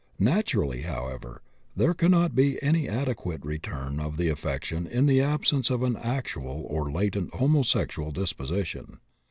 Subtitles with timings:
[0.17, 1.43] Naturally, however,
[1.75, 6.65] there cannot be any adequate return of the affection in the absence of an actual
[6.67, 8.97] or latent homosexual disposition.